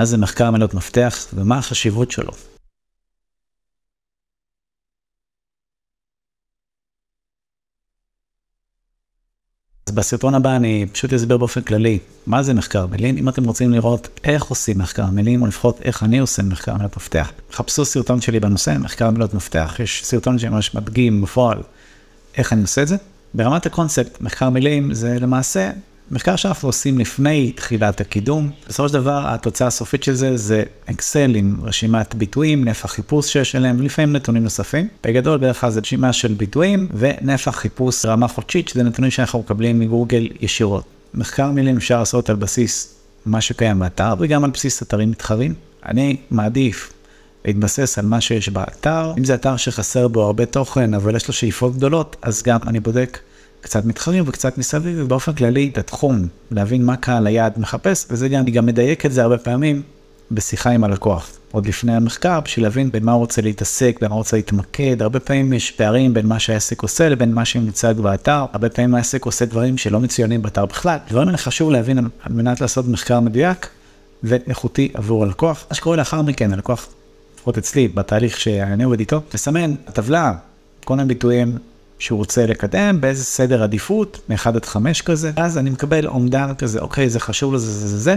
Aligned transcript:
מה 0.00 0.04
זה 0.06 0.16
מחקר 0.16 0.50
מילות 0.50 0.74
מפתח 0.74 1.26
ומה 1.34 1.58
החשיבות 1.58 2.10
שלו. 2.10 2.32
אז 9.86 9.94
בסרטון 9.94 10.34
הבא 10.34 10.56
אני 10.56 10.86
פשוט 10.92 11.12
אסביר 11.12 11.36
באופן 11.36 11.60
כללי 11.60 11.98
מה 12.26 12.42
זה 12.42 12.54
מחקר 12.54 12.86
מילים, 12.86 13.16
אם 13.16 13.28
אתם 13.28 13.44
רוצים 13.44 13.70
לראות 13.70 14.08
איך 14.24 14.44
עושים 14.44 14.78
מחקר 14.78 15.06
מילים, 15.06 15.42
או 15.42 15.46
לפחות 15.46 15.80
איך 15.80 16.02
אני 16.02 16.18
עושה 16.18 16.42
מחקר 16.42 16.74
מילות 16.74 16.96
מפתח. 16.96 17.32
חפשו 17.52 17.84
סרטון 17.84 18.20
שלי 18.20 18.40
בנושא 18.40 18.76
מחקר 18.80 19.10
מילות 19.10 19.34
מפתח, 19.34 19.76
יש 19.82 20.04
סרטון 20.04 20.38
שממש 20.38 20.74
מדגים 20.74 21.22
בפועל 21.22 21.62
איך 22.36 22.52
אני 22.52 22.62
עושה 22.62 22.82
את 22.82 22.88
זה. 22.88 22.96
ברמת 23.34 23.66
הקונספט, 23.66 24.20
מחקר 24.20 24.50
מילים 24.50 24.94
זה 24.94 25.18
למעשה 25.20 25.70
מחקר 26.10 26.36
שאנחנו 26.36 26.68
עושים 26.68 26.98
לפני 26.98 27.52
תחילת 27.52 28.00
הקידום. 28.00 28.50
בסופו 28.68 28.88
של 28.88 28.94
דבר 28.94 29.22
התוצאה 29.26 29.66
הסופית 29.66 30.02
של 30.02 30.14
זה 30.14 30.36
זה 30.36 30.62
אקסל 30.90 31.34
עם 31.34 31.56
רשימת 31.62 32.14
ביטויים, 32.14 32.64
נפח 32.64 32.90
חיפוש 32.90 33.32
שיש 33.32 33.54
עליהם, 33.54 33.82
לפעמים 33.82 34.12
נתונים 34.12 34.42
נוספים. 34.42 34.88
בגדול 35.04 35.38
בערך 35.38 35.60
כלל 35.60 35.70
זה 35.70 35.80
רשימה 35.80 36.12
של 36.12 36.32
ביטויים 36.32 36.88
ונפח 36.94 37.56
חיפוש 37.56 38.04
רמה 38.04 38.28
חודשית, 38.28 38.68
שזה 38.68 38.82
נתונים 38.82 39.10
שאנחנו 39.10 39.38
מקבלים 39.38 39.80
מגוגל 39.80 40.28
ישירות. 40.40 40.84
מחקר 41.14 41.50
מילים 41.50 41.76
אפשר 41.76 41.98
לעשות 41.98 42.30
על 42.30 42.36
בסיס 42.36 42.94
מה 43.26 43.40
שקיים 43.40 43.78
באתר 43.78 44.14
וגם 44.18 44.44
על 44.44 44.50
בסיס 44.50 44.82
אתרים 44.82 45.10
מתחרים. 45.10 45.54
אני 45.86 46.16
מעדיף 46.30 46.92
להתבסס 47.44 47.98
על 47.98 48.06
מה 48.06 48.20
שיש 48.20 48.48
באתר. 48.48 49.12
אם 49.18 49.24
זה 49.24 49.34
אתר 49.34 49.56
שחסר 49.56 50.08
בו 50.08 50.22
הרבה 50.22 50.46
תוכן 50.46 50.94
אבל 50.94 51.16
יש 51.16 51.28
לו 51.28 51.34
שאיפות 51.34 51.76
גדולות, 51.76 52.16
אז 52.22 52.42
גם 52.42 52.58
אני 52.66 52.80
בודק 52.80 53.18
קצת 53.60 53.84
מתחרים 53.84 54.24
וקצת 54.26 54.58
מסביב, 54.58 54.98
ובאופן 55.00 55.32
כללי 55.32 55.70
את 55.72 55.78
התחום, 55.78 56.28
להבין 56.50 56.84
מה 56.84 56.96
קהל 56.96 57.26
היעד 57.26 57.52
מחפש, 57.56 58.06
וזה 58.10 58.28
גם, 58.28 58.40
אני 58.40 58.50
גם 58.50 58.66
מדייק 58.66 59.06
את 59.06 59.12
זה 59.12 59.22
הרבה 59.22 59.38
פעמים 59.38 59.82
בשיחה 60.30 60.70
עם 60.70 60.84
הלקוח. 60.84 61.30
עוד 61.52 61.66
לפני 61.66 61.96
המחקר, 61.96 62.40
בשביל 62.40 62.64
להבין 62.64 62.90
בין 62.90 63.04
מה 63.04 63.12
הוא 63.12 63.20
רוצה 63.20 63.42
להתעסק, 63.42 63.96
בין 64.00 64.08
מה 64.08 64.14
הוא 64.14 64.18
רוצה 64.18 64.36
להתמקד, 64.36 65.02
הרבה 65.02 65.20
פעמים 65.20 65.52
יש 65.52 65.70
פערים 65.70 66.14
בין 66.14 66.26
מה 66.26 66.38
שהעסק 66.38 66.82
עושה 66.82 67.08
לבין 67.08 67.34
מה 67.34 67.44
שמוצג 67.44 67.94
באתר, 68.02 68.44
הרבה 68.52 68.68
פעמים 68.68 68.94
העסק 68.94 69.24
עושה 69.24 69.44
דברים 69.44 69.78
שלא 69.78 70.00
מצוינים 70.00 70.42
באתר 70.42 70.66
בכלל. 70.66 70.96
דברים 71.08 71.28
האלה 71.28 71.38
חשוב 71.38 71.70
להבין 71.70 71.98
על 71.98 72.32
מנת 72.32 72.60
לעשות 72.60 72.88
מחקר 72.88 73.20
מדויק 73.20 73.68
ואיכותי 74.22 74.90
עבור 74.94 75.24
הלקוח. 75.24 75.66
מה 75.70 75.76
שקורה 75.76 75.96
לאחר 75.96 76.22
מכן, 76.22 76.52
הלקוח, 76.52 76.88
לפחות 77.34 77.58
אצלי, 77.58 77.88
בתהליך 77.88 78.40
שאני 78.40 78.84
עובד 78.84 79.00
איתו, 79.00 79.20
מסמן, 79.34 79.74
הטבלה, 79.86 80.32
כל 80.84 80.96
מיני 80.96 81.08
ביטויים 81.08 81.58
שהוא 82.00 82.18
רוצה 82.18 82.46
לקדם, 82.46 83.00
באיזה 83.00 83.24
סדר 83.24 83.62
עדיפות, 83.62 84.20
מ-1 84.28 84.48
עד 84.48 84.64
5 84.64 85.02
כזה, 85.02 85.32
אז 85.36 85.58
אני 85.58 85.70
מקבל 85.70 86.06
אומדן 86.06 86.54
כזה, 86.58 86.80
אוקיי, 86.80 87.10
זה 87.10 87.20
חשוב 87.20 87.54
לזה, 87.54 87.72
זה 87.72 87.88
זה 87.88 87.98
זה, 87.98 88.16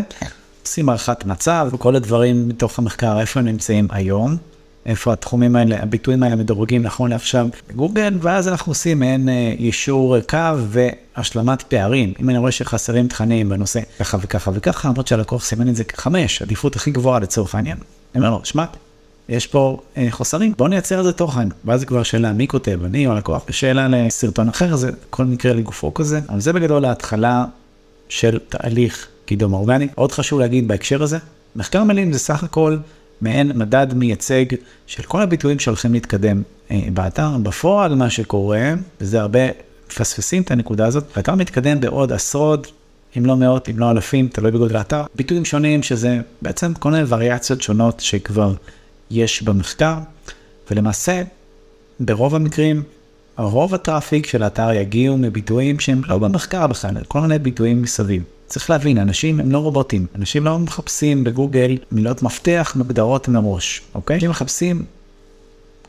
עושים 0.64 0.90
הערכת 0.90 1.26
מצב, 1.26 1.70
וכל 1.74 1.96
הדברים 1.96 2.48
מתוך 2.48 2.80
המחקר, 2.80 3.20
איפה 3.20 3.40
הם 3.40 3.46
נמצאים 3.46 3.88
היום, 3.92 4.38
איפה 4.86 5.14
התחומים 5.14 5.56
האלה, 5.56 5.84
הביטויים 5.84 6.24
האלה 6.24 6.36
מדורגים 6.36 6.82
נכון 6.84 7.10
לעכשיו? 7.10 7.48
בגוגל, 7.70 8.18
ואז 8.22 8.48
אנחנו 8.48 8.72
עושים 8.72 9.00
מעין 9.00 9.30
אה, 9.30 9.54
אישור 9.60 10.20
קו 10.20 10.38
והשלמת 10.68 11.62
פערים. 11.62 12.14
אם 12.22 12.30
אני 12.30 12.38
רואה 12.38 12.52
שחסרים 12.52 13.08
תכנים 13.08 13.50
בנושא 13.50 13.80
ככה 14.00 14.18
וככה 14.22 14.52
וככה, 14.54 14.90
למרות 14.90 15.08
שהלקוח 15.08 15.46
סימן 15.46 15.70
את 15.70 15.76
זה 15.76 15.84
כחמש, 15.84 16.42
עדיפות 16.42 16.76
הכי 16.76 16.92
גבוהה 16.92 17.20
לצורך 17.20 17.56
העניין. 17.56 17.78
אני 18.16 18.26
אומר 18.26 18.38
לו, 18.38 18.46
שמע, 18.46 18.66
יש 19.34 19.48
פה 19.48 19.80
אה, 19.98 20.08
חוסרים, 20.10 20.54
בוא 20.58 20.70
נייצר 20.70 21.00
איזה 21.00 21.14
תוכן. 21.14 21.48
ואז 21.66 21.80
זה 21.80 21.86
כבר 21.86 22.04
שאלה 22.04 22.34
מי 22.34 22.48
כותב, 22.48 22.80
אני 22.86 23.08
או 23.08 23.12
הלקוח. 23.12 23.46
שאלה 23.50 23.88
לסרטון 23.88 24.50
אחר, 24.50 24.76
זה 24.76 24.92
כל 25.10 25.26
מקרה 25.26 25.54
לגופו 25.54 25.94
כזה. 25.94 26.20
אבל 26.30 26.40
זה 26.40 26.54
בגדול 26.54 26.86
ההתחלה 26.86 27.46
של 28.10 28.40
תהליך 28.50 29.08
קידום 29.26 29.54
אורגני. 29.54 29.88
עוד 29.96 30.12
חשוב 30.12 30.40
להגיד 30.40 30.68
בהקשר 30.68 31.04
הזה, 31.04 31.18
מחקר 31.56 31.84
מילים 31.84 32.14
זה 32.14 32.20
סך 32.20 32.44
הכל 32.44 32.78
מעין 33.22 33.52
מדד 33.56 33.88
מייצג 33.94 34.46
של 34.88 35.04
כל 35.04 35.22
הביטויים 35.22 35.60
שהולכים 35.60 35.94
להתקדם 35.94 36.42
אה, 36.72 36.80
באתר. 36.94 37.30
בפועל 37.44 37.96
מה 37.96 38.10
שקורה, 38.10 38.74
וזה 39.02 39.22
הרבה 39.22 39.40
מפספסים 39.88 40.42
את 40.42 40.52
הנקודה 40.52 40.86
הזאת, 40.86 41.18
האתר 41.18 41.36
מתקדם 41.36 41.80
בעוד 41.80 42.12
עשרות, 42.12 42.72
אם 43.18 43.26
לא 43.26 43.36
מאות, 43.36 43.70
אם 43.70 43.80
לא 43.80 43.92
אלפים, 43.92 44.28
תלוי 44.28 44.52
בגודל 44.52 44.76
האתר, 44.76 45.04
ביטויים 45.16 45.46
שונים 45.46 45.84
שזה 45.84 46.20
בעצם 46.42 46.74
כל 46.74 46.92
מיני 46.92 47.04
וריאציות 47.08 47.62
שונות 47.62 48.00
שכבר 48.00 48.54
יש 49.12 49.44
במחקר, 49.44 49.96
ולמעשה, 50.72 51.24
ברוב 52.00 52.36
המקרים, 52.36 52.84
רוב 53.38 53.76
הטראפיק 53.76 54.26
של 54.26 54.44
האתר 54.44 54.74
יגיעו 54.74 55.18
מביטויים 55.18 55.80
שהם 55.80 56.02
לא 56.08 56.18
במחקר 56.18 56.68
בכלל, 56.68 57.04
כל 57.08 57.22
מיני 57.22 57.40
ביטויים 57.40 57.82
מסביב. 57.82 58.24
צריך 58.48 58.70
להבין, 58.70 58.98
אנשים 58.98 59.40
הם 59.40 59.52
לא 59.52 59.58
רובוטים, 59.58 60.06
אנשים 60.16 60.46
לא 60.46 60.60
מחפשים 60.60 61.24
בגוגל 61.24 61.78
מילות 61.92 62.24
מפתח 62.24 62.74
מגדרות 62.76 63.28
מראש, 63.28 63.82
אוקיי? 63.96 64.16
אנשים 64.16 64.30
מחפשים 64.30 64.86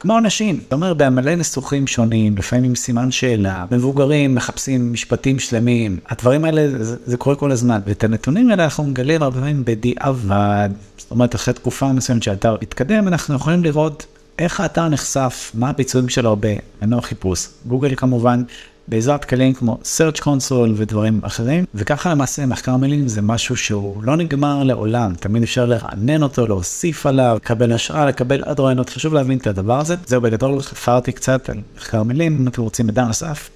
כמו 0.04 0.18
אנשים, 0.18 0.60
זאת 0.62 0.72
אומרת, 0.72 0.96
במלא 0.96 1.34
ניסוחים 1.34 1.86
שונים, 1.86 2.36
לפעמים 2.36 2.64
עם 2.64 2.74
סימן 2.74 3.10
שאלה, 3.10 3.64
מבוגרים 3.70 4.34
מחפשים 4.34 4.92
משפטים 4.92 5.38
שלמים, 5.38 5.98
הדברים 6.08 6.44
האלה 6.44 6.84
זה, 6.84 6.96
זה 7.06 7.16
קורה 7.16 7.36
כל 7.36 7.50
הזמן, 7.50 7.80
ואת 7.86 8.04
הנתונים 8.04 8.50
האלה 8.50 8.64
אנחנו 8.64 8.84
מגלים 8.84 9.22
הרבה 9.22 9.40
פעמים 9.40 9.64
בדיעבד, 9.64 10.70
זאת 10.98 11.10
אומרת, 11.10 11.34
אחרי 11.34 11.54
תקופה 11.54 11.92
מסוימת 11.92 12.22
שהאתר 12.22 12.56
התקדם, 12.62 13.08
אנחנו 13.08 13.34
יכולים 13.34 13.64
לראות 13.64 14.06
איך 14.38 14.60
האתר 14.60 14.88
נחשף, 14.88 15.50
מה 15.54 15.70
הביצועים 15.70 16.08
שלו 16.08 16.36
במנוע 16.40 17.02
חיפוש. 17.02 17.48
גוגל 17.66 17.94
כמובן 17.96 18.42
בעזרת 18.88 19.24
כלים 19.24 19.54
כמו 19.54 19.78
search 19.82 20.20
console 20.20 20.70
ודברים 20.76 21.20
אחרים, 21.22 21.64
וככה 21.74 22.10
למעשה 22.10 22.46
מחקר 22.46 22.76
מילים 22.76 23.08
זה 23.08 23.22
משהו 23.22 23.56
שהוא 23.56 24.02
לא 24.04 24.16
נגמר 24.16 24.62
לעולם, 24.62 25.14
תמיד 25.14 25.42
אפשר 25.42 25.66
לרענן 25.66 26.22
אותו, 26.22 26.46
להוסיף 26.46 27.06
עליו, 27.06 27.36
לקבל 27.36 27.72
השראה, 27.72 28.06
לקבל 28.06 28.44
עוד 28.44 28.60
רעיונות, 28.60 28.90
חשוב 28.90 29.14
להבין 29.14 29.38
את 29.38 29.46
הדבר 29.46 29.80
הזה. 29.80 29.96
זהו 30.06 30.20
בגדול 30.20 30.62
חפרתי 30.62 31.12
קצת 31.12 31.50
על 31.50 31.56
מחקר 31.76 32.02
מילים, 32.02 32.36
אם 32.40 32.48
אתם 32.48 32.62
רוצים 32.62 32.86
מידע 32.86 33.04
נוסף, 33.04 33.50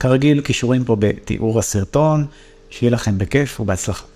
כרגיל 0.00 0.40
קישורים 0.40 0.84
פה 0.84 0.96
בתיאור 0.98 1.58
הסרטון, 1.58 2.26
שיהיה 2.70 2.90
לכם 2.90 3.18
בכיף 3.18 3.60
ובהצלחה. 3.60 4.15